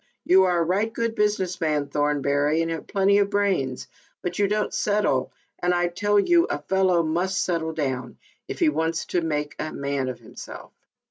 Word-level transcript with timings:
You 0.25 0.45
are 0.45 0.57
a 0.57 0.63
right 0.63 0.91
good 0.91 1.13
business 1.13 1.61
man, 1.61 1.85
Thornbury, 1.87 2.63
and 2.63 2.71
have 2.71 2.87
plenty 2.87 3.19
of 3.19 3.29
brains, 3.29 3.87
but 4.23 4.39
you 4.39 4.47
don't 4.47 4.73
settle, 4.73 5.31
and 5.59 5.75
I 5.75 5.89
tell 5.89 6.19
you 6.19 6.45
a 6.45 6.57
fellow 6.57 7.03
must 7.03 7.43
settle 7.45 7.73
down, 7.73 8.17
if 8.47 8.57
he 8.57 8.67
wants 8.69 9.05
to 9.13 9.21
make 9.21 9.55
a 9.59 9.71
man 9.71 10.09
of 10.09 10.17
himself." 10.19 10.71